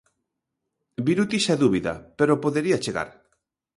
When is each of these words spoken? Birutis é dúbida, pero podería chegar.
Birutis 1.09 1.45
é 1.53 1.55
dúbida, 1.63 1.93
pero 2.17 2.41
podería 2.43 2.81
chegar. 2.85 3.09